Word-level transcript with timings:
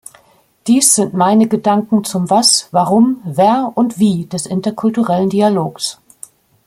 Dies 0.65 0.95
sind 0.95 1.13
meine 1.13 1.47
Gedanken 1.47 2.03
zum 2.03 2.31
Was, 2.31 2.69
Warum, 2.71 3.21
Wer 3.23 3.71
und 3.75 3.99
Wie 3.99 4.25
des 4.25 4.47
interkulturellen 4.47 5.29
Dialogs. 5.29 6.01